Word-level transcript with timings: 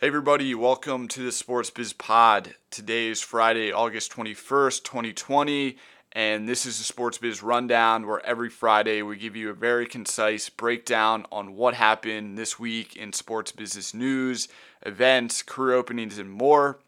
Hey, 0.00 0.06
everybody, 0.06 0.54
welcome 0.54 1.08
to 1.08 1.22
the 1.22 1.30
Sports 1.30 1.68
Biz 1.68 1.92
Pod. 1.92 2.54
Today 2.70 3.08
is 3.08 3.20
Friday, 3.20 3.70
August 3.70 4.10
21st, 4.12 4.82
2020, 4.82 5.76
and 6.12 6.48
this 6.48 6.64
is 6.64 6.78
the 6.78 6.84
Sports 6.84 7.18
Biz 7.18 7.42
Rundown 7.42 8.06
where 8.06 8.24
every 8.24 8.48
Friday 8.48 9.02
we 9.02 9.18
give 9.18 9.36
you 9.36 9.50
a 9.50 9.52
very 9.52 9.84
concise 9.84 10.48
breakdown 10.48 11.26
on 11.30 11.54
what 11.54 11.74
happened 11.74 12.38
this 12.38 12.58
week 12.58 12.96
in 12.96 13.12
sports 13.12 13.52
business 13.52 13.92
news, 13.92 14.48
events, 14.86 15.42
career 15.42 15.76
openings, 15.76 16.16
and 16.16 16.30
more. 16.30 16.78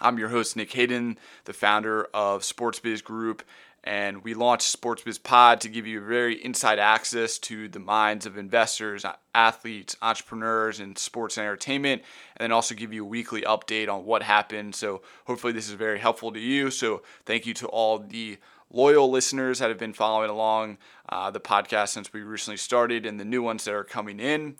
I'm 0.00 0.16
your 0.16 0.28
host, 0.28 0.54
Nick 0.54 0.72
Hayden, 0.74 1.18
the 1.46 1.52
founder 1.52 2.06
of 2.14 2.44
Sports 2.44 2.78
Biz 2.78 3.02
Group, 3.02 3.42
and 3.86 4.24
we 4.24 4.34
launched 4.34 4.66
Sports 4.66 5.02
Biz 5.02 5.18
Pod 5.18 5.60
to 5.60 5.68
give 5.68 5.86
you 5.86 6.00
very 6.00 6.44
inside 6.44 6.80
access 6.80 7.38
to 7.38 7.68
the 7.68 7.78
minds 7.78 8.26
of 8.26 8.36
investors, 8.36 9.06
athletes, 9.32 9.96
entrepreneurs, 10.02 10.80
and 10.80 10.98
sports 10.98 11.36
and 11.36 11.44
entertainment, 11.46 12.02
and 12.36 12.44
then 12.44 12.52
also 12.52 12.74
give 12.74 12.92
you 12.92 13.04
a 13.04 13.08
weekly 13.08 13.42
update 13.42 13.88
on 13.88 14.04
what 14.04 14.24
happened. 14.24 14.74
So 14.74 15.02
hopefully 15.24 15.52
this 15.52 15.68
is 15.68 15.74
very 15.74 16.00
helpful 16.00 16.32
to 16.32 16.40
you. 16.40 16.70
So 16.72 17.02
thank 17.24 17.46
you 17.46 17.54
to 17.54 17.68
all 17.68 18.00
the 18.00 18.38
loyal 18.72 19.08
listeners 19.08 19.60
that 19.60 19.68
have 19.68 19.78
been 19.78 19.92
following 19.92 20.30
along 20.30 20.78
uh, 21.08 21.30
the 21.30 21.38
podcast 21.40 21.90
since 21.90 22.12
we 22.12 22.22
recently 22.22 22.56
started, 22.56 23.06
and 23.06 23.20
the 23.20 23.24
new 23.24 23.40
ones 23.40 23.64
that 23.64 23.74
are 23.74 23.84
coming 23.84 24.18
in. 24.18 24.56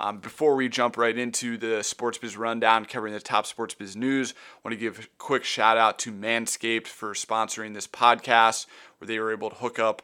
Um, 0.00 0.16
before 0.16 0.54
we 0.54 0.70
jump 0.70 0.96
right 0.96 1.16
into 1.16 1.58
the 1.58 1.82
Sports 1.82 2.16
Biz 2.16 2.34
Rundown 2.34 2.86
covering 2.86 3.12
the 3.12 3.20
top 3.20 3.44
sports 3.44 3.74
biz 3.74 3.94
news, 3.94 4.32
I 4.32 4.60
want 4.64 4.72
to 4.72 4.80
give 4.80 4.98
a 4.98 5.02
quick 5.18 5.44
shout 5.44 5.76
out 5.76 5.98
to 6.00 6.10
Manscaped 6.10 6.86
for 6.86 7.12
sponsoring 7.12 7.74
this 7.74 7.86
podcast, 7.86 8.64
where 8.96 9.06
they 9.06 9.18
were 9.18 9.30
able 9.30 9.50
to 9.50 9.56
hook 9.56 9.78
up 9.78 10.00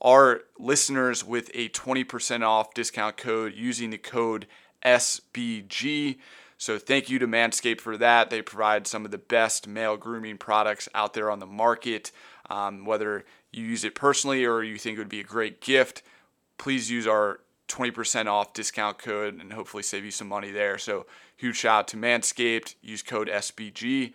our 0.00 0.42
listeners 0.60 1.24
with 1.24 1.50
a 1.54 1.68
20% 1.70 2.46
off 2.46 2.72
discount 2.72 3.16
code 3.16 3.54
using 3.56 3.90
the 3.90 3.98
code 3.98 4.46
SBG. 4.84 6.18
So 6.56 6.78
thank 6.78 7.10
you 7.10 7.18
to 7.18 7.26
Manscaped 7.26 7.80
for 7.80 7.96
that. 7.96 8.30
They 8.30 8.42
provide 8.42 8.86
some 8.86 9.04
of 9.04 9.10
the 9.10 9.18
best 9.18 9.66
male 9.66 9.96
grooming 9.96 10.38
products 10.38 10.88
out 10.94 11.14
there 11.14 11.32
on 11.32 11.40
the 11.40 11.46
market. 11.46 12.12
Um, 12.48 12.84
whether 12.84 13.24
you 13.50 13.64
use 13.64 13.82
it 13.82 13.96
personally 13.96 14.44
or 14.44 14.62
you 14.62 14.78
think 14.78 14.98
it 14.98 15.00
would 15.00 15.08
be 15.08 15.18
a 15.18 15.24
great 15.24 15.60
gift, 15.60 16.04
please 16.58 16.88
use 16.88 17.08
our 17.08 17.40
20% 17.72 18.26
off 18.26 18.52
discount 18.52 18.98
code 18.98 19.40
and 19.40 19.52
hopefully 19.52 19.82
save 19.82 20.04
you 20.04 20.10
some 20.10 20.28
money 20.28 20.50
there. 20.50 20.76
So, 20.76 21.06
huge 21.36 21.56
shout 21.56 21.78
out 21.80 21.88
to 21.88 21.96
Manscaped. 21.96 22.74
Use 22.82 23.02
code 23.02 23.28
SBG. 23.28 24.12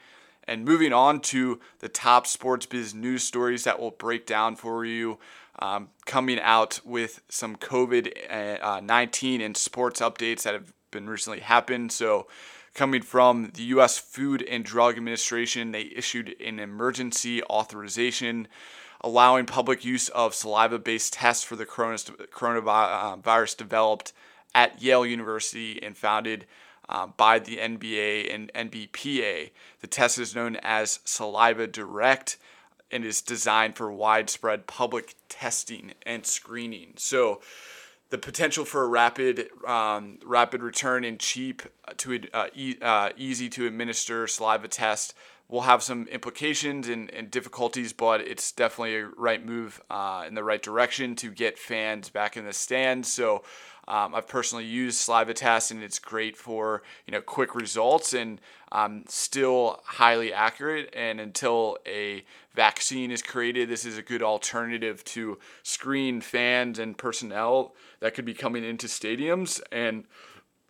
And 0.48 0.64
moving 0.64 0.94
on 0.94 1.20
to 1.22 1.60
the 1.80 1.90
top 1.90 2.28
sports 2.28 2.66
biz 2.66 2.94
news 2.94 3.24
stories 3.24 3.64
that 3.66 3.80
we'll 3.80 3.92
break 3.92 4.26
down 4.26 4.56
for 4.56 4.86
you. 4.86 5.18
Um, 5.60 5.90
coming 6.06 6.40
out 6.40 6.80
with 6.86 7.22
some 7.30 7.56
COVID 7.56 8.62
uh, 8.62 8.80
19 8.82 9.42
and 9.42 9.58
sports 9.58 10.00
updates 10.02 10.44
that 10.44 10.54
have 10.54 10.72
been 10.92 11.10
recently 11.10 11.40
happened. 11.40 11.92
So, 11.92 12.28
coming 12.76 13.02
from 13.02 13.52
the 13.56 13.64
U.S. 13.64 13.98
Food 13.98 14.44
and 14.44 14.64
Drug 14.64 14.98
Administration, 14.98 15.72
they 15.72 15.92
issued 15.96 16.36
an 16.40 16.60
emergency 16.60 17.44
authorization 17.44 18.48
allowing 19.02 19.46
public 19.46 19.86
use 19.86 20.10
of 20.10 20.34
saliva 20.34 20.80
based 20.80 21.14
tests 21.14 21.44
for 21.44 21.56
the 21.56 21.66
coronavirus 21.66 23.58
developed 23.58 24.14
at 24.56 24.82
Yale 24.82 25.06
University 25.06 25.82
and 25.82 25.98
founded 25.98 26.46
uh, 26.90 27.08
by 27.08 27.40
the 27.40 27.58
NBA 27.58 28.34
and 28.34 28.52
NBPA. 28.54 29.52
The 29.82 29.88
test 29.88 30.18
is 30.18 30.36
known 30.36 30.58
as 30.64 31.00
Saliva 31.04 31.68
Direct 31.68 32.38
and 32.90 33.04
is 33.04 33.22
designed 33.22 33.76
for 33.76 33.92
widespread 33.92 34.68
public 34.68 35.16
testing 35.28 35.94
and 36.06 36.26
screening. 36.26 36.94
So, 36.96 37.42
the 38.10 38.18
potential 38.18 38.64
for 38.64 38.84
a 38.84 38.88
rapid, 38.88 39.50
um, 39.66 40.20
rapid 40.24 40.64
return 40.64 41.04
and 41.04 41.20
cheap 41.20 41.62
to 41.98 42.22
uh, 42.34 42.48
e- 42.56 42.78
uh, 42.82 43.10
easy 43.18 43.50
to 43.50 43.68
administer 43.68 44.28
saliva 44.28 44.70
test 44.70 45.14
will 45.50 45.62
have 45.62 45.82
some 45.82 46.08
implications 46.10 46.90
and, 46.90 47.10
and 47.12 47.32
difficulties, 47.32 47.94
but 47.94 48.22
it's 48.22 48.52
definitely 48.52 48.96
a 48.98 49.08
right 49.18 49.46
move 49.46 49.82
uh, 49.90 50.26
in 50.28 50.36
the 50.36 50.44
right 50.44 50.62
direction 50.62 51.16
to 51.16 51.32
get 51.32 51.58
fans 51.58 52.10
back 52.10 52.36
in 52.36 52.46
the 52.46 52.54
stands. 52.54 53.12
So 53.12 53.44
um, 53.88 54.14
I've 54.14 54.28
personally 54.28 54.66
used 54.66 54.98
Saliva 54.98 55.34
Test, 55.34 55.72
and 55.72 55.82
it's 55.82 56.00
great 56.00 56.36
for 56.36 56.84
you 57.06 57.14
know 57.14 57.22
quick 57.22 57.56
results 57.56 58.14
and 58.14 58.42
um, 58.74 59.06
still 59.08 59.82
highly 59.86 60.34
accurate. 60.34 60.94
And 60.94 61.22
until 61.22 61.78
a 61.86 62.26
vaccine 62.54 63.12
is 63.12 63.22
created, 63.22 63.70
this 63.70 63.86
is 63.86 63.98
a 63.98 64.02
good 64.02 64.22
alternative 64.22 65.06
to 65.06 65.40
screen 65.64 66.20
fans 66.20 66.80
and 66.80 66.98
personnel 66.98 67.76
that 68.02 68.14
could 68.14 68.26
be 68.26 68.34
coming 68.34 68.66
into 68.66 68.88
stadiums 68.88 69.62
and 69.72 70.04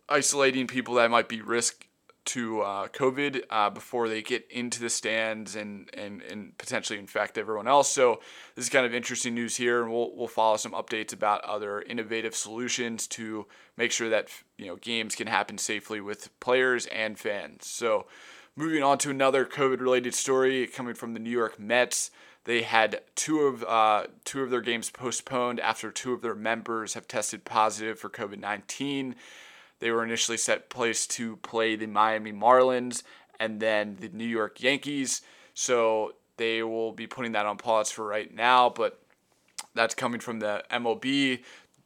isolating 0.08 0.68
people 0.68 0.94
that 0.96 1.10
might 1.10 1.28
be 1.28 1.42
risk 1.42 1.87
to 2.28 2.62
uh, 2.62 2.88
COVID 2.90 3.44
uh, 3.50 3.70
before 3.70 4.08
they 4.08 4.22
get 4.22 4.46
into 4.50 4.80
the 4.80 4.90
stands 4.90 5.56
and, 5.56 5.90
and, 5.94 6.22
and 6.22 6.58
potentially 6.58 7.00
infect 7.00 7.38
everyone 7.38 7.68
else. 7.68 7.90
So 7.90 8.22
this 8.56 8.66
is 8.66 8.70
kind 8.70 8.86
of 8.86 8.94
interesting 8.94 9.34
news 9.34 9.58
here, 9.58 9.82
and 9.82 9.92
we'll, 9.92 10.16
we'll 10.16 10.28
follow 10.28 10.58
some 10.58 10.74
updates 10.74 11.14
about 11.14 11.44
other 11.44 11.82
innovative 11.82 12.36
solutions 12.36 13.08
to 13.08 13.48
make 13.76 13.92
sure 13.92 14.10
that 14.10 14.30
you 14.58 14.68
know 14.68 14.76
games 14.78 15.16
can 15.16 15.28
happen 15.28 15.58
safely 15.58 16.00
with 16.00 16.30
players 16.40 16.86
and 16.88 17.18
fans. 17.18 17.66
So 17.68 18.06
moving 18.56 18.84
on 18.84 18.98
to 19.00 19.10
another 19.10 19.46
COVID-related 19.46 20.14
story 20.14 20.68
coming 20.68 20.96
from 20.96 21.14
the 21.14 21.20
New 21.20 21.30
York 21.30 21.60
Mets. 21.60 22.12
They 22.44 22.62
had 22.62 23.02
two 23.16 23.42
of 23.42 23.64
uh, 23.64 24.08
two 24.24 24.42
of 24.42 24.50
their 24.50 24.62
games 24.62 24.90
postponed 24.90 25.60
after 25.60 25.92
two 25.92 26.14
of 26.14 26.22
their 26.22 26.36
members 26.36 26.94
have 26.94 27.08
tested 27.08 27.44
positive 27.44 28.00
for 28.00 28.10
COVID 28.10 28.40
nineteen. 28.40 29.16
They 29.80 29.92
were 29.92 30.04
initially 30.04 30.38
set 30.38 30.70
place 30.70 31.06
to 31.08 31.38
play 31.38 31.76
the 31.76 31.88
Miami 31.88 32.32
Marlins 32.32 33.04
and 33.40 33.60
then 33.60 33.98
the 34.00 34.10
New 34.10 34.26
York 34.26 34.62
Yankees. 34.62 35.22
So 35.54 36.14
they 36.38 36.64
will 36.64 36.92
be 36.92 37.08
putting 37.08 37.34
that 37.34 37.46
on 37.46 37.58
pause 37.58 37.92
for 37.92 38.06
right 38.06 38.34
now, 38.34 38.70
but 38.70 39.02
that's 39.74 39.96
coming 39.96 40.20
from 40.20 40.40
the 40.40 40.64
MLB. 40.72 41.44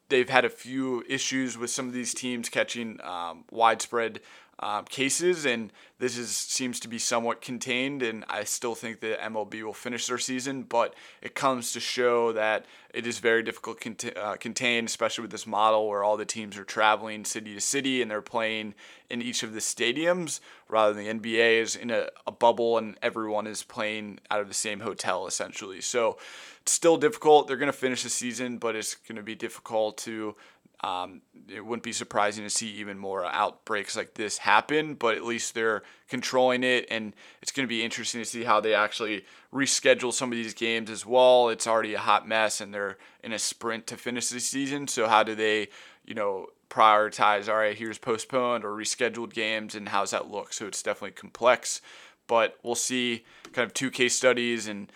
They've 0.09 0.29
had 0.29 0.45
a 0.45 0.49
few 0.49 1.03
issues 1.07 1.57
with 1.57 1.69
some 1.69 1.87
of 1.87 1.93
these 1.93 2.13
teams 2.13 2.49
catching 2.49 2.99
um, 3.01 3.45
widespread 3.49 4.19
um, 4.59 4.85
cases, 4.85 5.45
and 5.45 5.71
this 5.97 6.17
is 6.17 6.29
seems 6.29 6.79
to 6.81 6.87
be 6.87 6.99
somewhat 6.99 7.41
contained. 7.41 8.03
And 8.03 8.23
I 8.29 8.43
still 8.43 8.75
think 8.75 8.99
that 8.99 9.19
MLB 9.19 9.63
will 9.63 9.73
finish 9.73 10.07
their 10.07 10.17
season, 10.17 10.63
but 10.63 10.93
it 11.21 11.33
comes 11.33 11.73
to 11.73 11.79
show 11.79 12.31
that 12.33 12.65
it 12.93 13.07
is 13.07 13.19
very 13.19 13.41
difficult 13.41 13.81
to 13.81 14.19
uh, 14.19 14.35
contain, 14.35 14.85
especially 14.85 15.23
with 15.23 15.31
this 15.31 15.47
model 15.47 15.87
where 15.87 16.03
all 16.03 16.17
the 16.17 16.25
teams 16.25 16.57
are 16.57 16.63
traveling 16.63 17.25
city 17.25 17.53
to 17.53 17.61
city 17.61 18.01
and 18.01 18.11
they're 18.11 18.21
playing 18.21 18.75
in 19.09 19.21
each 19.21 19.43
of 19.43 19.53
the 19.53 19.59
stadiums, 19.59 20.39
rather 20.69 20.93
than 20.93 21.21
the 21.21 21.31
NBA 21.33 21.61
is 21.61 21.75
in 21.75 21.89
a, 21.89 22.07
a 22.27 22.31
bubble 22.31 22.77
and 22.77 22.97
everyone 23.01 23.47
is 23.47 23.63
playing 23.63 24.19
out 24.29 24.41
of 24.41 24.47
the 24.47 24.53
same 24.53 24.81
hotel 24.81 25.25
essentially. 25.25 25.81
So 25.81 26.17
it's 26.61 26.71
still 26.71 26.97
difficult. 26.97 27.47
They're 27.47 27.57
going 27.57 27.71
to 27.71 27.77
finish 27.77 28.03
the 28.03 28.09
season, 28.09 28.57
but 28.57 28.75
it's 28.75 28.95
going 28.95 29.15
to 29.15 29.23
be 29.23 29.35
difficult 29.35 29.97
to 29.99 30.35
um, 30.83 31.21
it 31.47 31.63
wouldn't 31.63 31.83
be 31.83 31.93
surprising 31.93 32.43
to 32.43 32.49
see 32.49 32.69
even 32.71 32.97
more 32.97 33.23
outbreaks 33.23 33.95
like 33.95 34.15
this 34.15 34.39
happen, 34.39 34.95
but 34.95 35.15
at 35.15 35.23
least 35.23 35.53
they're 35.53 35.83
controlling 36.09 36.63
it, 36.63 36.87
and 36.89 37.13
it's 37.41 37.51
going 37.51 37.67
to 37.67 37.69
be 37.69 37.83
interesting 37.83 38.21
to 38.21 38.25
see 38.25 38.43
how 38.43 38.59
they 38.59 38.73
actually 38.73 39.25
reschedule 39.53 40.11
some 40.11 40.31
of 40.31 40.37
these 40.37 40.55
games 40.55 40.89
as 40.89 41.05
well. 41.05 41.49
It's 41.49 41.67
already 41.67 41.93
a 41.93 41.99
hot 41.99 42.27
mess, 42.27 42.61
and 42.61 42.73
they're 42.73 42.97
in 43.23 43.31
a 43.31 43.39
sprint 43.39 43.85
to 43.87 43.97
finish 43.97 44.29
the 44.29 44.39
season. 44.39 44.87
So 44.87 45.07
how 45.07 45.21
do 45.21 45.35
they, 45.35 45.67
you 46.03 46.15
know, 46.15 46.47
prioritize? 46.69 47.47
All 47.47 47.57
right, 47.57 47.77
here's 47.77 47.99
postponed 47.99 48.65
or 48.65 48.71
rescheduled 48.71 49.33
games, 49.33 49.75
and 49.75 49.89
how's 49.89 50.11
that 50.11 50.31
look? 50.31 50.51
So 50.51 50.65
it's 50.65 50.81
definitely 50.81 51.11
complex, 51.11 51.81
but 52.25 52.57
we'll 52.63 52.75
see. 52.75 53.23
Kind 53.53 53.67
of 53.67 53.73
two 53.75 53.91
case 53.91 54.15
studies 54.15 54.67
and 54.67 54.91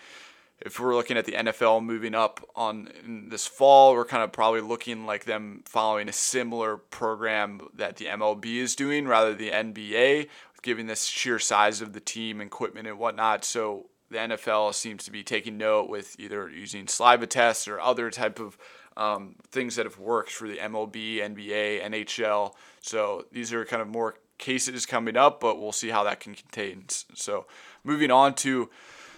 if 0.60 0.80
we're 0.80 0.94
looking 0.94 1.16
at 1.16 1.26
the 1.26 1.32
NFL 1.32 1.84
moving 1.84 2.14
up 2.14 2.40
on 2.56 3.26
this 3.28 3.46
fall, 3.46 3.92
we're 3.92 4.06
kind 4.06 4.22
of 4.22 4.32
probably 4.32 4.62
looking 4.62 5.04
like 5.04 5.24
them 5.24 5.62
following 5.66 6.08
a 6.08 6.12
similar 6.12 6.78
program 6.78 7.60
that 7.74 7.96
the 7.96 8.06
MLB 8.06 8.56
is 8.56 8.74
doing 8.74 9.06
rather 9.06 9.34
than 9.34 9.72
the 9.74 9.84
NBA, 9.84 10.28
given 10.62 10.86
this 10.86 11.04
sheer 11.04 11.38
size 11.38 11.80
of 11.82 11.92
the 11.92 12.00
team, 12.00 12.40
equipment, 12.40 12.86
and 12.86 12.98
whatnot. 12.98 13.44
So 13.44 13.86
the 14.10 14.18
NFL 14.18 14.74
seems 14.74 15.04
to 15.04 15.10
be 15.10 15.22
taking 15.22 15.58
note 15.58 15.90
with 15.90 16.18
either 16.18 16.48
using 16.48 16.88
saliva 16.88 17.26
tests 17.26 17.68
or 17.68 17.78
other 17.78 18.10
type 18.10 18.40
of 18.40 18.56
um, 18.96 19.34
things 19.50 19.76
that 19.76 19.84
have 19.84 19.98
worked 19.98 20.30
for 20.30 20.48
the 20.48 20.56
MLB, 20.56 21.18
NBA, 21.18 21.84
NHL. 21.84 22.54
So 22.80 23.26
these 23.30 23.52
are 23.52 23.64
kind 23.66 23.82
of 23.82 23.88
more 23.88 24.14
cases 24.38 24.86
coming 24.86 25.16
up, 25.16 25.40
but 25.40 25.60
we'll 25.60 25.72
see 25.72 25.90
how 25.90 26.04
that 26.04 26.20
can 26.20 26.34
contain. 26.34 26.84
So 26.88 27.46
moving 27.84 28.10
on 28.10 28.34
to 28.36 28.70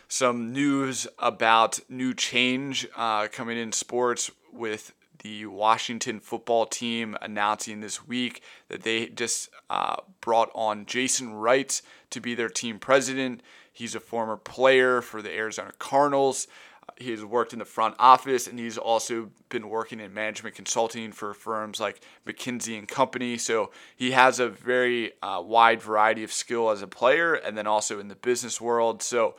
some 0.09 0.53
news 0.53 1.07
about 1.19 1.79
new 1.89 2.15
change 2.15 2.89
uh, 2.97 3.29
coming 3.29 3.59
in 3.59 3.73
sports 3.73 4.31
with 4.53 4.95
the 5.23 5.45
Washington 5.47 6.19
football 6.19 6.65
team 6.65 7.17
announcing 7.21 7.81
this 7.81 8.07
week 8.07 8.43
that 8.69 8.83
they 8.83 9.07
just 9.07 9.51
uh, 9.69 9.97
brought 10.21 10.51
on 10.55 10.87
Jason 10.87 11.35
Wright 11.35 11.81
to 12.11 12.21
be 12.21 12.35
their 12.35 12.49
team 12.49 12.79
president. 12.79 13.43
He's 13.71 13.95
a 13.95 14.01
former 14.01 14.37
player 14.37 15.03
for 15.03 15.21
the 15.21 15.31
Arizona 15.31 15.73
Cardinals. 15.79 16.49
He 16.97 17.11
has 17.11 17.25
worked 17.25 17.53
in 17.53 17.59
the 17.59 17.65
front 17.65 17.95
office, 17.99 18.47
and 18.47 18.59
he's 18.59 18.79
also 18.79 19.31
been 19.51 19.69
working 19.69 20.01
in 20.01 20.15
management 20.15 20.57
consulting 20.57 21.13
for 21.13 21.35
firms 21.35 21.79
like 21.79 22.01
McKinsey 22.27 22.79
and 22.79 22.89
Company. 22.89 23.37
So 23.37 23.71
he 23.95 24.13
has 24.13 24.41
a 24.41 24.49
very 24.49 25.13
uh, 25.23 25.43
wide 25.45 25.83
variety 25.83 26.25
of 26.25 26.33
skill 26.33 26.71
as 26.71 26.81
a 26.81 26.89
player, 26.89 27.35
and 27.35 27.59
then 27.59 27.67
also 27.67 28.01
in 28.01 28.09
the 28.09 28.17
business 28.17 28.61
world. 28.61 29.03
So 29.03 29.37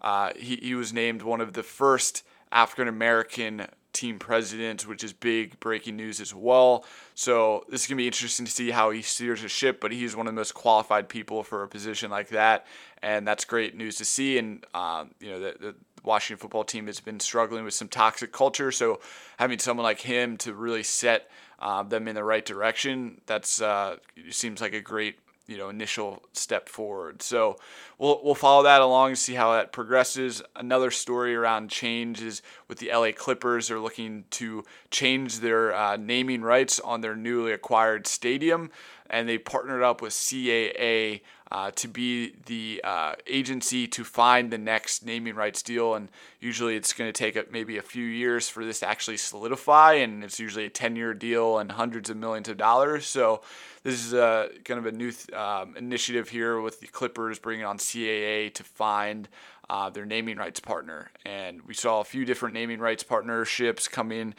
uh, 0.00 0.32
he 0.36 0.56
he 0.56 0.74
was 0.74 0.92
named 0.92 1.22
one 1.22 1.40
of 1.40 1.52
the 1.52 1.62
first 1.62 2.24
African 2.52 2.88
American 2.88 3.66
team 3.92 4.18
presidents, 4.18 4.86
which 4.86 5.02
is 5.02 5.12
big 5.12 5.58
breaking 5.60 5.96
news 5.96 6.20
as 6.20 6.34
well. 6.34 6.84
So 7.14 7.64
this 7.68 7.82
is 7.82 7.86
gonna 7.88 7.96
be 7.96 8.06
interesting 8.06 8.46
to 8.46 8.52
see 8.52 8.70
how 8.70 8.90
he 8.90 9.02
steers 9.02 9.42
the 9.42 9.48
ship. 9.48 9.80
But 9.80 9.92
he's 9.92 10.14
one 10.14 10.26
of 10.26 10.34
the 10.34 10.38
most 10.38 10.54
qualified 10.54 11.08
people 11.08 11.42
for 11.42 11.62
a 11.62 11.68
position 11.68 12.10
like 12.10 12.28
that, 12.28 12.66
and 13.02 13.26
that's 13.26 13.44
great 13.44 13.76
news 13.76 13.96
to 13.96 14.04
see. 14.04 14.38
And 14.38 14.64
um, 14.74 15.10
you 15.20 15.30
know 15.30 15.40
the, 15.40 15.56
the 15.58 15.74
Washington 16.04 16.40
football 16.40 16.64
team 16.64 16.86
has 16.86 17.00
been 17.00 17.20
struggling 17.20 17.64
with 17.64 17.74
some 17.74 17.88
toxic 17.88 18.32
culture, 18.32 18.70
so 18.70 19.00
having 19.38 19.58
someone 19.58 19.84
like 19.84 20.00
him 20.00 20.36
to 20.38 20.54
really 20.54 20.82
set 20.82 21.28
uh, 21.58 21.82
them 21.82 22.06
in 22.06 22.14
the 22.14 22.24
right 22.24 22.44
direction, 22.44 23.20
that's 23.26 23.60
uh, 23.60 23.96
seems 24.30 24.60
like 24.60 24.74
a 24.74 24.80
great 24.80 25.18
you 25.48 25.56
know 25.56 25.70
initial 25.70 26.22
step 26.32 26.68
forward. 26.68 27.22
So 27.22 27.56
we'll 27.98 28.20
we'll 28.22 28.36
follow 28.36 28.62
that 28.62 28.80
along 28.80 29.08
and 29.08 29.18
see 29.18 29.34
how 29.34 29.54
that 29.54 29.72
progresses. 29.72 30.42
Another 30.54 30.92
story 30.92 31.34
around 31.34 31.70
change 31.70 32.22
is 32.22 32.42
with 32.68 32.78
the 32.78 32.90
LA 32.92 33.10
Clippers. 33.10 33.68
They're 33.68 33.80
looking 33.80 34.24
to 34.30 34.62
change 34.90 35.40
their 35.40 35.74
uh, 35.74 35.96
naming 35.96 36.42
rights 36.42 36.78
on 36.78 37.00
their 37.00 37.16
newly 37.16 37.52
acquired 37.52 38.06
stadium, 38.06 38.70
and 39.08 39.28
they 39.28 39.38
partnered 39.38 39.82
up 39.82 40.02
with 40.02 40.12
CAA 40.12 41.22
uh, 41.50 41.70
to 41.72 41.88
be 41.88 42.34
the 42.46 42.80
uh, 42.84 43.14
agency 43.26 43.86
to 43.88 44.04
find 44.04 44.50
the 44.50 44.58
next 44.58 45.04
naming 45.04 45.34
rights 45.34 45.62
deal. 45.62 45.94
And 45.94 46.08
usually 46.40 46.76
it's 46.76 46.92
going 46.92 47.08
to 47.08 47.12
take 47.12 47.50
maybe 47.50 47.78
a 47.78 47.82
few 47.82 48.04
years 48.04 48.48
for 48.48 48.64
this 48.64 48.80
to 48.80 48.88
actually 48.88 49.16
solidify. 49.16 49.94
And 49.94 50.22
it's 50.22 50.38
usually 50.38 50.66
a 50.66 50.70
10 50.70 50.96
year 50.96 51.14
deal 51.14 51.58
and 51.58 51.72
hundreds 51.72 52.10
of 52.10 52.16
millions 52.16 52.48
of 52.48 52.56
dollars. 52.56 53.06
So 53.06 53.40
this 53.82 54.04
is 54.04 54.12
a 54.12 54.50
kind 54.64 54.78
of 54.78 54.86
a 54.86 54.92
new 54.92 55.12
um, 55.34 55.76
initiative 55.76 56.28
here 56.28 56.60
with 56.60 56.80
the 56.80 56.86
Clippers 56.86 57.38
bringing 57.38 57.64
on 57.64 57.78
CAA 57.78 58.52
to 58.54 58.64
find. 58.64 59.28
Uh, 59.70 59.90
their 59.90 60.06
naming 60.06 60.38
rights 60.38 60.60
partner, 60.60 61.10
and 61.26 61.60
we 61.66 61.74
saw 61.74 62.00
a 62.00 62.04
few 62.04 62.24
different 62.24 62.54
naming 62.54 62.78
rights 62.78 63.02
partnerships 63.02 63.86
come 63.86 64.10
in 64.10 64.34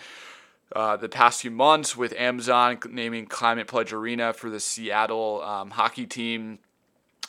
uh, 0.76 0.98
the 0.98 1.08
past 1.08 1.42
few 1.42 1.52
months 1.52 1.96
with 1.96 2.14
Amazon 2.14 2.80
naming 2.90 3.28
Climate 3.28 3.68
Pledge 3.68 3.94
Arena 3.94 4.34
for 4.34 4.50
the 4.50 4.60
Seattle 4.60 5.44
um, 5.44 5.70
hockey 5.70 6.08
team 6.08 6.58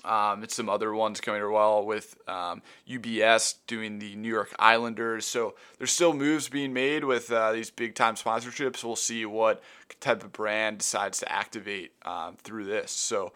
um, 0.05 0.43
and 0.43 0.51
some 0.51 0.69
other 0.69 0.95
ones 0.95 1.21
coming 1.21 1.43
as 1.43 1.49
well 1.51 1.85
with 1.85 2.17
um, 2.29 2.63
UBS 2.89 3.57
doing 3.67 3.99
the 3.99 4.15
New 4.17 4.29
York 4.29 4.55
Islanders. 4.59 5.27
So 5.27 5.55
there's 5.79 5.93
still 5.93 6.13
moves 6.13 6.49
being 6.49 6.73
made 6.73 7.05
with 7.05 7.31
uh, 7.31 7.53
these 7.53 7.71
big 7.71 7.95
time 7.95 8.15
sponsorships. 8.15 8.85
We'll 8.85 8.97
see 8.97 9.27
what 9.27 9.63
type 10.01 10.23
of 10.23 10.33
brand 10.33 10.79
decides 10.79 11.19
to 11.21 11.31
activate 11.33 11.93
um, 12.05 12.37
through 12.43 12.65
this. 12.65 12.93
So 12.93 13.33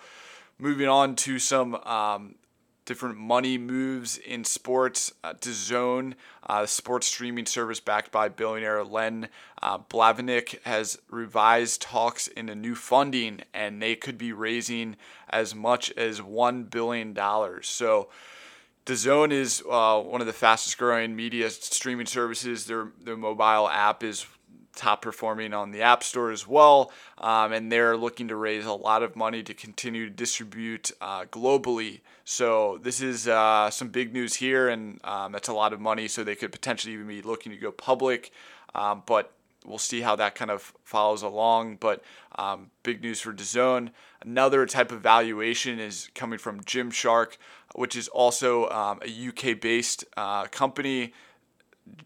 moving 0.58 0.88
on 0.88 1.16
to 1.16 1.38
some 1.38 1.74
um, 1.74 2.36
different 2.84 3.16
money 3.16 3.58
moves 3.58 4.18
in 4.18 4.44
sports. 4.44 5.12
Uh, 5.22 5.34
DAZN, 5.34 6.14
uh, 6.46 6.62
the 6.62 6.66
sports 6.68 7.06
streaming 7.06 7.46
service 7.46 7.80
backed 7.80 8.10
by 8.10 8.28
billionaire 8.28 8.84
Len 8.84 9.28
uh, 9.62 9.78
has 10.64 10.98
revised 11.10 11.82
talks 11.82 12.28
into 12.28 12.54
new 12.54 12.74
funding, 12.74 13.40
and 13.52 13.80
they 13.80 13.96
could 13.96 14.18
be 14.18 14.32
raising 14.32 14.96
as 15.30 15.54
much 15.54 15.90
as 15.92 16.20
$1 16.20 16.70
billion. 16.70 17.16
So, 17.62 18.08
DAZN 18.86 19.32
is 19.32 19.62
uh, 19.70 20.00
one 20.00 20.20
of 20.20 20.26
the 20.26 20.32
fastest 20.32 20.76
growing 20.76 21.16
media 21.16 21.48
streaming 21.48 22.06
services. 22.06 22.66
Their, 22.66 22.88
their 23.02 23.16
mobile 23.16 23.68
app 23.68 24.02
is 24.02 24.26
top 24.76 25.02
performing 25.02 25.54
on 25.54 25.70
the 25.70 25.82
App 25.82 26.02
Store 26.02 26.30
as 26.30 26.46
well. 26.46 26.92
Um, 27.18 27.52
and 27.52 27.70
they're 27.70 27.96
looking 27.96 28.28
to 28.28 28.36
raise 28.36 28.66
a 28.66 28.72
lot 28.72 29.02
of 29.02 29.16
money 29.16 29.42
to 29.42 29.54
continue 29.54 30.06
to 30.06 30.10
distribute 30.10 30.92
uh, 31.00 31.24
globally. 31.26 32.00
So 32.24 32.78
this 32.82 33.00
is 33.00 33.28
uh, 33.28 33.70
some 33.70 33.88
big 33.88 34.12
news 34.12 34.34
here, 34.34 34.68
and 34.68 35.00
um, 35.04 35.32
that's 35.32 35.48
a 35.48 35.54
lot 35.54 35.72
of 35.72 35.80
money. 35.80 36.08
So 36.08 36.24
they 36.24 36.34
could 36.34 36.52
potentially 36.52 36.94
even 36.94 37.06
be 37.06 37.22
looking 37.22 37.52
to 37.52 37.58
go 37.58 37.70
public. 37.70 38.32
Um, 38.74 39.02
but 39.06 39.32
we'll 39.64 39.78
see 39.78 40.02
how 40.02 40.16
that 40.16 40.34
kind 40.34 40.50
of 40.50 40.74
follows 40.82 41.22
along. 41.22 41.76
But 41.76 42.02
um, 42.36 42.70
big 42.82 43.00
news 43.00 43.20
for 43.20 43.32
DAZN. 43.32 43.90
Another 44.22 44.66
type 44.66 44.90
of 44.90 45.00
valuation 45.00 45.78
is 45.78 46.10
coming 46.14 46.38
from 46.38 46.60
Gymshark, 46.62 47.36
which 47.74 47.96
is 47.96 48.08
also 48.08 48.68
um, 48.70 49.00
a 49.02 49.28
UK 49.28 49.60
based 49.60 50.04
uh, 50.16 50.44
company 50.46 51.12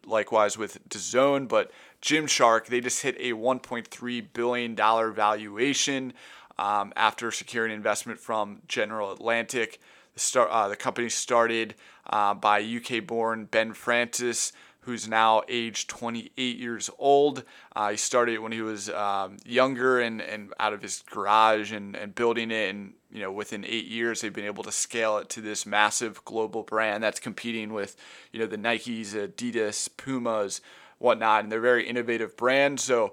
likewise 0.06 0.58
with 0.58 0.86
DAZN, 0.88 1.48
but 1.48 1.70
Gymshark, 2.02 2.66
they 2.66 2.80
just 2.80 3.02
hit 3.02 3.16
a 3.18 3.32
$1.3 3.32 4.26
billion 4.32 4.74
valuation 4.74 6.12
um, 6.58 6.92
after 6.96 7.30
securing 7.30 7.72
investment 7.72 8.18
from 8.18 8.62
General 8.66 9.12
Atlantic. 9.12 9.80
The, 10.14 10.20
start, 10.20 10.50
uh, 10.50 10.68
the 10.68 10.76
company 10.76 11.08
started 11.08 11.74
uh, 12.06 12.34
by 12.34 12.60
UK 12.60 13.06
born 13.06 13.44
Ben 13.44 13.72
Francis, 13.72 14.52
who's 14.88 15.06
now 15.06 15.42
age 15.48 15.86
28 15.86 16.56
years 16.56 16.88
old. 16.98 17.44
Uh, 17.76 17.90
he 17.90 17.96
started 17.98 18.38
when 18.38 18.52
he 18.52 18.62
was 18.62 18.88
um, 18.88 19.36
younger 19.44 20.00
and, 20.00 20.22
and 20.22 20.52
out 20.58 20.72
of 20.72 20.80
his 20.80 21.04
garage 21.10 21.72
and, 21.72 21.94
and 21.94 22.14
building 22.14 22.50
it. 22.50 22.70
And, 22.74 22.94
you 23.12 23.20
know, 23.20 23.30
within 23.30 23.66
eight 23.66 23.84
years, 23.84 24.22
they've 24.22 24.32
been 24.32 24.46
able 24.46 24.64
to 24.64 24.72
scale 24.72 25.18
it 25.18 25.28
to 25.30 25.42
this 25.42 25.66
massive 25.66 26.24
global 26.24 26.62
brand 26.62 27.02
that's 27.04 27.20
competing 27.20 27.74
with, 27.74 27.96
you 28.32 28.40
know, 28.40 28.46
the 28.46 28.56
Nikes, 28.56 29.08
Adidas, 29.08 29.90
Pumas, 29.98 30.62
whatnot. 30.96 31.42
And 31.42 31.52
they're 31.52 31.60
very 31.60 31.86
innovative 31.86 32.34
brands. 32.34 32.82
So, 32.82 33.12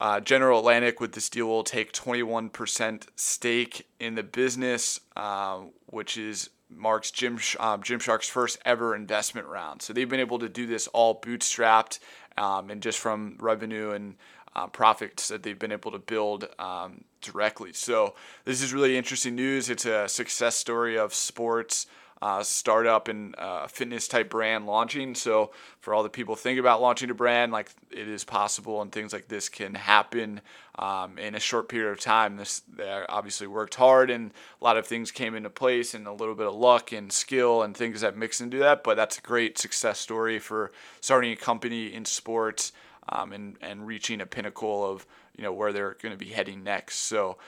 uh, 0.00 0.20
General 0.20 0.60
Atlantic 0.60 1.00
with 1.00 1.12
this 1.12 1.28
deal 1.28 1.46
will 1.46 1.62
take 1.62 1.92
21% 1.92 3.06
stake 3.16 3.86
in 3.98 4.14
the 4.14 4.22
business, 4.22 5.00
uh, 5.16 5.60
which 5.86 6.16
is 6.16 6.50
marks 6.70 7.10
Jim 7.10 7.34
um, 7.58 7.82
Gymshark's 7.82 8.28
first 8.28 8.58
ever 8.64 8.94
investment 8.94 9.46
round. 9.46 9.82
So 9.82 9.92
they've 9.92 10.08
been 10.08 10.20
able 10.20 10.38
to 10.38 10.48
do 10.48 10.66
this 10.66 10.86
all 10.88 11.20
bootstrapped 11.20 11.98
um, 12.38 12.70
and 12.70 12.82
just 12.82 12.98
from 12.98 13.36
revenue 13.40 13.90
and 13.90 14.14
uh, 14.54 14.66
profits 14.68 15.28
that 15.28 15.42
they've 15.42 15.58
been 15.58 15.72
able 15.72 15.90
to 15.90 15.98
build 15.98 16.48
um, 16.58 17.04
directly. 17.20 17.72
So 17.72 18.14
this 18.44 18.62
is 18.62 18.72
really 18.72 18.96
interesting 18.96 19.34
news. 19.34 19.68
It's 19.68 19.84
a 19.84 20.08
success 20.08 20.56
story 20.56 20.98
of 20.98 21.12
sports 21.12 21.86
uh, 22.22 22.42
startup 22.42 23.08
and 23.08 23.34
uh, 23.38 23.66
fitness 23.66 24.06
type 24.06 24.28
brand 24.28 24.66
launching. 24.66 25.14
So 25.14 25.52
for 25.80 25.94
all 25.94 26.02
the 26.02 26.10
people 26.10 26.36
think 26.36 26.58
about 26.58 26.82
launching 26.82 27.10
a 27.10 27.14
brand, 27.14 27.50
like 27.50 27.70
it 27.90 28.08
is 28.08 28.24
possible, 28.24 28.82
and 28.82 28.92
things 28.92 29.12
like 29.12 29.28
this 29.28 29.48
can 29.48 29.74
happen 29.74 30.42
um, 30.78 31.18
in 31.18 31.34
a 31.34 31.40
short 31.40 31.68
period 31.68 31.92
of 31.92 32.00
time. 32.00 32.36
This 32.36 32.60
they 32.76 33.04
obviously 33.08 33.46
worked 33.46 33.74
hard, 33.74 34.10
and 34.10 34.32
a 34.60 34.64
lot 34.64 34.76
of 34.76 34.86
things 34.86 35.10
came 35.10 35.34
into 35.34 35.50
place, 35.50 35.94
and 35.94 36.06
a 36.06 36.12
little 36.12 36.34
bit 36.34 36.46
of 36.46 36.54
luck 36.54 36.92
and 36.92 37.10
skill 37.10 37.62
and 37.62 37.74
things 37.74 38.02
that 38.02 38.16
mix 38.16 38.40
into 38.40 38.58
that. 38.58 38.84
But 38.84 38.96
that's 38.96 39.18
a 39.18 39.22
great 39.22 39.56
success 39.56 39.98
story 39.98 40.38
for 40.38 40.72
starting 41.00 41.32
a 41.32 41.36
company 41.36 41.92
in 41.92 42.04
sports 42.04 42.72
um, 43.08 43.32
and 43.32 43.56
and 43.62 43.86
reaching 43.86 44.20
a 44.20 44.26
pinnacle 44.26 44.84
of 44.84 45.06
you 45.36 45.42
know 45.42 45.52
where 45.52 45.72
they're 45.72 45.96
going 46.02 46.12
to 46.12 46.22
be 46.22 46.30
heading 46.30 46.62
next. 46.62 46.96
So 46.96 47.38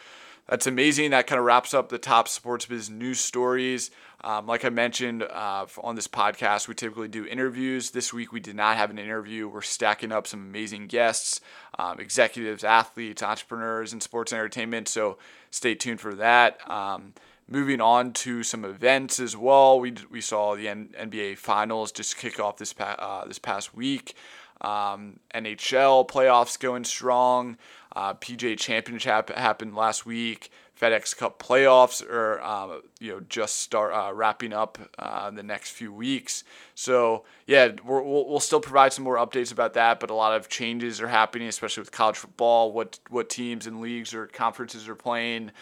that's 0.49 0.67
amazing. 0.67 1.11
That 1.11 1.27
kind 1.27 1.39
of 1.39 1.45
wraps 1.45 1.73
up 1.73 1.89
the 1.89 1.99
top 1.99 2.29
sports 2.29 2.67
biz 2.67 2.91
news 2.91 3.21
stories. 3.21 3.91
Um, 4.25 4.47
like 4.47 4.65
I 4.65 4.69
mentioned 4.69 5.23
uh, 5.23 5.67
on 5.83 5.95
this 5.97 6.09
podcast, 6.09 6.69
we 6.69 6.75
typically 6.75 7.09
do 7.09 7.25
interviews. 7.27 7.91
This 7.91 8.13
week 8.13 8.33
we 8.33 8.41
did 8.41 8.57
not 8.57 8.77
have 8.77 8.91
an 8.91 8.99
interview. 8.99 9.49
We're 9.49 9.63
stacking 9.63 10.13
up 10.13 10.27
some 10.27 10.41
amazing 10.41 10.87
guests, 10.89 11.41
um, 11.79 11.99
executives, 11.99 12.65
athletes, 12.65 13.23
entrepreneurs 13.23 13.93
and 13.93 14.03
sports 14.03 14.33
entertainment. 14.33 14.89
So 14.89 15.19
stay 15.51 15.75
tuned 15.75 16.01
for 16.01 16.15
that. 16.15 16.59
Um, 16.71 17.15
moving 17.49 17.81
on 17.81 18.13
to 18.13 18.43
some 18.43 18.65
events 18.65 19.21
as 19.21 19.37
well. 19.37 19.81
We, 19.81 19.95
we 20.11 20.21
saw 20.21 20.55
the 20.55 20.69
N- 20.69 20.95
NBA 20.99 21.39
Finals 21.39 21.93
just 21.93 22.17
kick 22.17 22.39
off 22.41 22.57
this 22.57 22.73
pa- 22.73 22.97
uh, 22.99 23.27
this 23.27 23.39
past 23.39 23.75
week. 23.75 24.15
Um, 24.61 25.19
NHL 25.35 26.09
playoffs 26.09 26.59
going 26.59 26.85
strong. 26.85 27.59
Uh, 27.95 28.15
PGA 28.15 28.59
Championship 28.59 29.31
happened 29.31 29.75
last 29.75 30.07
week. 30.07 30.51
FedEx 30.81 31.17
Cup 31.17 31.41
playoffs 31.41 32.05
are 32.05 32.41
um, 32.43 32.83
you 32.99 33.13
know 33.13 33.21
just 33.29 33.61
start 33.61 33.93
uh, 33.93 34.13
wrapping 34.13 34.53
up 34.53 34.79
uh, 34.99 35.31
the 35.31 35.43
next 35.43 35.71
few 35.71 35.93
weeks. 35.93 36.43
So 36.75 37.25
yeah, 37.47 37.69
we 37.85 37.93
will 37.93 38.29
we'll 38.29 38.41
still 38.41 38.61
provide 38.61 38.93
some 38.93 39.05
more 39.05 39.17
updates 39.17 39.53
about 39.53 39.75
that, 39.75 40.01
but 40.01 40.11
a 40.11 40.15
lot 40.15 40.35
of 40.35 40.49
changes 40.49 41.01
are 41.01 41.09
happening, 41.09 41.47
especially 41.47 41.83
with 41.83 41.93
college 41.93 42.17
football. 42.17 42.73
What 42.73 42.99
what 43.11 43.29
teams 43.31 43.67
and 43.67 43.81
leagues 43.81 44.13
or 44.15 44.27
conferences 44.27 44.89
are 44.89 44.97
playing. 44.97 45.53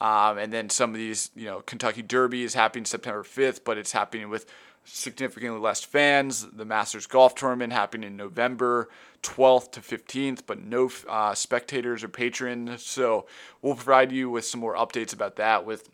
Um, 0.00 0.38
and 0.38 0.52
then 0.52 0.70
some 0.70 0.90
of 0.90 0.96
these, 0.96 1.30
you 1.34 1.46
know, 1.46 1.60
Kentucky 1.60 2.02
Derby 2.02 2.42
is 2.42 2.54
happening 2.54 2.84
September 2.84 3.22
5th, 3.22 3.60
but 3.64 3.76
it's 3.76 3.92
happening 3.92 4.30
with 4.30 4.46
significantly 4.84 5.60
less 5.60 5.84
fans. 5.84 6.46
The 6.52 6.64
Masters 6.64 7.06
Golf 7.06 7.34
Tournament 7.34 7.72
happening 7.72 8.10
in 8.10 8.16
November 8.16 8.88
12th 9.22 9.72
to 9.72 9.80
15th, 9.80 10.40
but 10.46 10.62
no 10.62 10.90
uh, 11.08 11.34
spectators 11.34 12.02
or 12.02 12.08
patrons. 12.08 12.82
So 12.82 13.26
we'll 13.60 13.74
provide 13.74 14.10
you 14.10 14.30
with 14.30 14.44
some 14.44 14.60
more 14.60 14.74
updates 14.74 15.12
about 15.12 15.36
that 15.36 15.66
with 15.66 15.90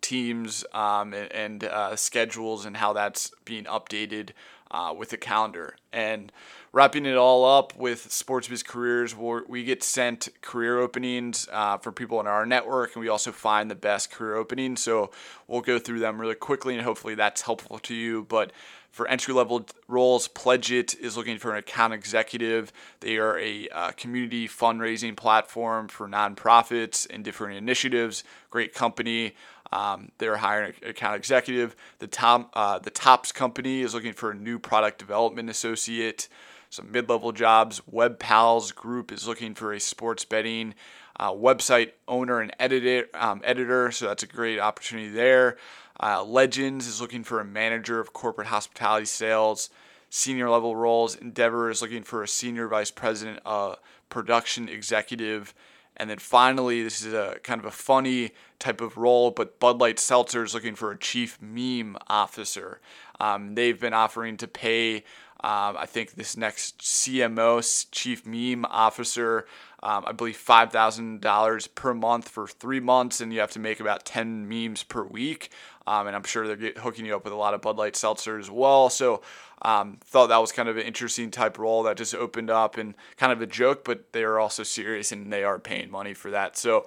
teams 0.00 0.64
um, 0.72 1.12
and, 1.12 1.32
and 1.32 1.64
uh, 1.64 1.96
schedules 1.96 2.64
and 2.64 2.76
how 2.76 2.92
that's 2.92 3.32
being 3.44 3.64
updated 3.64 4.30
uh, 4.70 4.94
with 4.96 5.10
the 5.10 5.16
calendar. 5.16 5.76
And 5.92 6.30
wrapping 6.72 7.06
it 7.06 7.16
all 7.16 7.44
up 7.44 7.76
with 7.76 8.10
Sports 8.12 8.48
Biz 8.48 8.62
Careers, 8.62 9.14
we 9.16 9.64
get 9.64 9.82
sent 9.82 10.28
career 10.40 10.78
openings 10.78 11.48
uh, 11.52 11.78
for 11.78 11.92
people 11.92 12.20
in 12.20 12.26
our 12.26 12.44
network, 12.46 12.94
and 12.94 13.02
we 13.02 13.08
also 13.08 13.32
find 13.32 13.70
the 13.70 13.74
best 13.74 14.10
career 14.10 14.36
openings. 14.36 14.82
So 14.82 15.10
we'll 15.46 15.60
go 15.60 15.78
through 15.78 16.00
them 16.00 16.20
really 16.20 16.34
quickly, 16.34 16.74
and 16.74 16.84
hopefully 16.84 17.14
that's 17.14 17.42
helpful 17.42 17.78
to 17.80 17.94
you. 17.94 18.24
But 18.24 18.52
for 18.90 19.06
entry 19.06 19.34
level 19.34 19.66
roles, 19.86 20.28
Pledgit 20.28 20.94
is 20.98 21.16
looking 21.16 21.38
for 21.38 21.52
an 21.52 21.58
account 21.58 21.92
executive. 21.92 22.72
They 23.00 23.16
are 23.18 23.38
a 23.38 23.68
uh, 23.68 23.90
community 23.92 24.48
fundraising 24.48 25.16
platform 25.16 25.88
for 25.88 26.08
nonprofits 26.08 27.06
and 27.08 27.24
different 27.24 27.56
initiatives. 27.56 28.24
Great 28.50 28.74
company. 28.74 29.34
Um, 29.70 30.10
they're 30.18 30.38
hiring 30.38 30.74
an 30.82 30.90
account 30.90 31.16
executive. 31.16 31.76
The 31.98 32.06
top, 32.06 32.50
uh, 32.54 32.78
the 32.78 32.90
Topps 32.90 33.32
company 33.32 33.82
is 33.82 33.94
looking 33.94 34.14
for 34.14 34.30
a 34.30 34.34
new 34.34 34.58
product 34.58 34.98
development 34.98 35.50
associate. 35.50 36.28
Some 36.70 36.92
mid-level 36.92 37.32
jobs. 37.32 37.80
Web 37.86 38.18
Pals 38.18 38.72
Group 38.72 39.10
is 39.10 39.26
looking 39.26 39.54
for 39.54 39.72
a 39.72 39.80
sports 39.80 40.24
betting 40.24 40.74
uh, 41.18 41.32
website 41.32 41.92
owner 42.06 42.40
and 42.40 42.54
editor. 42.58 43.08
Um, 43.14 43.40
editor, 43.44 43.90
so 43.90 44.06
that's 44.06 44.22
a 44.22 44.26
great 44.26 44.58
opportunity 44.58 45.08
there. 45.08 45.56
Uh, 46.00 46.22
Legends 46.22 46.86
is 46.86 47.00
looking 47.00 47.24
for 47.24 47.40
a 47.40 47.44
manager 47.44 47.98
of 47.98 48.12
corporate 48.12 48.48
hospitality 48.48 49.06
sales. 49.06 49.70
Senior 50.10 50.48
level 50.48 50.76
roles. 50.76 51.16
Endeavor 51.16 51.70
is 51.70 51.82
looking 51.82 52.02
for 52.02 52.22
a 52.22 52.28
senior 52.28 52.68
vice 52.68 52.90
president, 52.90 53.40
uh, 53.44 53.74
production 54.08 54.68
executive. 54.68 55.54
And 55.98 56.08
then 56.08 56.18
finally, 56.18 56.82
this 56.82 57.04
is 57.04 57.12
a 57.12 57.38
kind 57.42 57.60
of 57.60 57.64
a 57.66 57.72
funny 57.72 58.30
type 58.60 58.80
of 58.80 58.96
role, 58.96 59.32
but 59.32 59.58
Bud 59.58 59.80
Light 59.80 59.98
Seltzer 59.98 60.44
is 60.44 60.54
looking 60.54 60.76
for 60.76 60.92
a 60.92 60.98
chief 60.98 61.38
meme 61.42 61.96
officer. 62.06 62.80
Um, 63.18 63.56
they've 63.56 63.78
been 63.78 63.92
offering 63.92 64.36
to 64.36 64.46
pay, 64.46 65.02
um, 65.40 65.76
I 65.76 65.86
think, 65.86 66.14
this 66.14 66.36
next 66.36 66.78
CMO, 66.78 67.86
chief 67.92 68.26
meme 68.26 68.64
officer, 68.64 69.46
um, 69.82 70.04
I 70.06 70.12
believe 70.12 70.36
$5,000 70.36 71.74
per 71.74 71.94
month 71.94 72.28
for 72.28 72.48
three 72.48 72.80
months, 72.80 73.20
and 73.20 73.32
you 73.32 73.40
have 73.40 73.52
to 73.52 73.60
make 73.60 73.78
about 73.78 74.04
10 74.04 74.48
memes 74.48 74.82
per 74.82 75.04
week. 75.04 75.50
Um, 75.86 76.06
and 76.06 76.16
I'm 76.16 76.24
sure 76.24 76.54
they're 76.54 76.72
hooking 76.78 77.06
you 77.06 77.16
up 77.16 77.24
with 77.24 77.32
a 77.32 77.36
lot 77.36 77.54
of 77.54 77.62
Bud 77.62 77.76
Light 77.76 77.96
Seltzer 77.96 78.38
as 78.38 78.50
well. 78.50 78.90
So 78.90 79.22
um, 79.62 79.98
thought 80.04 80.28
that 80.28 80.38
was 80.38 80.52
kind 80.52 80.68
of 80.68 80.76
an 80.76 80.84
interesting 80.84 81.30
type 81.30 81.58
role 81.58 81.82
that 81.84 81.96
just 81.96 82.14
opened 82.14 82.50
up 82.50 82.76
and 82.76 82.94
kind 83.16 83.32
of 83.32 83.40
a 83.40 83.46
joke, 83.46 83.84
but 83.84 84.12
they 84.12 84.22
are 84.22 84.38
also 84.38 84.62
serious 84.62 85.12
and 85.12 85.32
they 85.32 85.44
are 85.44 85.58
paying 85.58 85.90
money 85.90 86.14
for 86.14 86.30
that. 86.30 86.56
So 86.56 86.86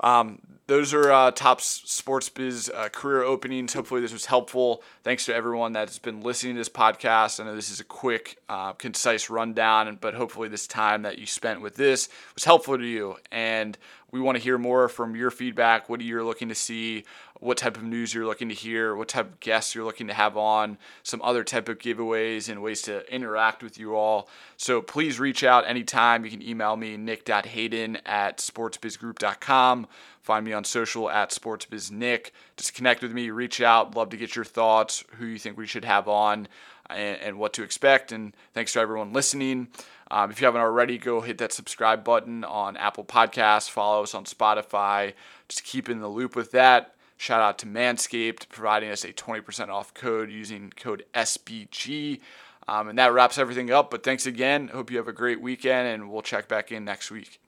um, 0.00 0.38
those 0.66 0.94
are 0.94 1.10
uh, 1.12 1.30
top 1.32 1.60
sports 1.60 2.28
biz 2.28 2.70
uh, 2.74 2.88
career 2.90 3.22
openings. 3.22 3.74
Hopefully, 3.74 4.00
this 4.00 4.12
was 4.12 4.26
helpful. 4.26 4.82
Thanks 5.02 5.26
to 5.26 5.34
everyone 5.34 5.72
that's 5.72 5.98
been 5.98 6.22
listening 6.22 6.54
to 6.54 6.60
this 6.60 6.68
podcast. 6.68 7.40
I 7.40 7.44
know 7.44 7.54
this 7.54 7.70
is 7.70 7.80
a 7.80 7.84
quick, 7.84 8.38
uh, 8.48 8.72
concise 8.74 9.28
rundown, 9.28 9.98
but 10.00 10.14
hopefully, 10.14 10.48
this 10.48 10.66
time 10.66 11.02
that 11.02 11.18
you 11.18 11.26
spent 11.26 11.60
with 11.60 11.76
this 11.76 12.08
was 12.34 12.44
helpful 12.44 12.78
to 12.78 12.84
you. 12.84 13.16
And 13.30 13.76
we 14.10 14.20
want 14.20 14.38
to 14.38 14.42
hear 14.42 14.58
more 14.58 14.88
from 14.88 15.14
your 15.14 15.30
feedback. 15.30 15.88
What 15.88 16.00
are 16.00 16.04
you 16.04 16.22
looking 16.24 16.48
to 16.48 16.54
see? 16.54 17.04
What 17.40 17.56
type 17.56 17.76
of 17.76 17.82
news 17.82 18.12
you're 18.12 18.26
looking 18.26 18.48
to 18.48 18.54
hear? 18.54 18.94
What 18.94 19.08
type 19.08 19.26
of 19.26 19.40
guests 19.40 19.74
you're 19.74 19.84
looking 19.84 20.08
to 20.08 20.14
have 20.14 20.36
on? 20.36 20.78
Some 21.02 21.22
other 21.22 21.42
type 21.42 21.68
of 21.68 21.78
giveaways 22.10 22.48
and 22.48 22.62
ways 22.62 22.82
to 22.82 23.12
interact 23.12 23.62
with 23.62 23.78
you 23.78 23.94
all. 23.94 24.28
So 24.56 24.80
please 24.80 25.18
reach 25.18 25.44
out 25.44 25.66
anytime. 25.66 26.24
You 26.24 26.30
can 26.30 26.42
email 26.42 26.76
me, 26.76 26.96
nick.hayden 26.96 27.98
at 28.06 28.38
sportsbizgroup.com. 28.38 29.86
Find 30.22 30.44
me 30.44 30.52
on 30.52 30.64
social 30.64 31.10
at 31.10 31.30
sportsbiznick. 31.30 32.30
Just 32.56 32.74
connect 32.74 33.02
with 33.02 33.12
me, 33.12 33.30
reach 33.30 33.60
out. 33.60 33.96
Love 33.96 34.10
to 34.10 34.16
get 34.16 34.36
your 34.36 34.44
thoughts, 34.44 35.04
who 35.16 35.26
you 35.26 35.38
think 35.38 35.56
we 35.56 35.66
should 35.66 35.84
have 35.84 36.08
on, 36.08 36.46
and, 36.88 37.20
and 37.20 37.38
what 37.38 37.52
to 37.54 37.62
expect. 37.62 38.12
And 38.12 38.34
thanks 38.52 38.72
to 38.74 38.80
everyone 38.80 39.12
listening. 39.12 39.68
Um, 40.10 40.30
if 40.30 40.40
you 40.40 40.44
haven't 40.46 40.60
already, 40.60 40.98
go 40.98 41.20
hit 41.20 41.38
that 41.38 41.52
subscribe 41.52 42.02
button 42.02 42.44
on 42.44 42.76
Apple 42.76 43.04
Podcasts. 43.04 43.70
Follow 43.70 44.02
us 44.02 44.14
on 44.14 44.24
Spotify. 44.24 45.14
Just 45.48 45.64
keep 45.64 45.88
in 45.88 46.00
the 46.00 46.08
loop 46.08 46.34
with 46.34 46.50
that. 46.50 46.94
Shout 47.20 47.42
out 47.42 47.58
to 47.58 47.66
Manscaped 47.66 48.48
providing 48.48 48.90
us 48.90 49.04
a 49.04 49.12
20% 49.12 49.68
off 49.68 49.92
code 49.92 50.30
using 50.30 50.72
code 50.74 51.04
SBG. 51.12 52.20
Um, 52.66 52.88
and 52.88 52.98
that 52.98 53.12
wraps 53.12 53.36
everything 53.36 53.70
up. 53.70 53.90
But 53.90 54.02
thanks 54.02 54.24
again. 54.24 54.68
Hope 54.68 54.90
you 54.90 54.96
have 54.96 55.06
a 55.06 55.12
great 55.12 55.38
weekend, 55.38 55.86
and 55.86 56.10
we'll 56.10 56.22
check 56.22 56.48
back 56.48 56.72
in 56.72 56.86
next 56.86 57.10
week. 57.10 57.38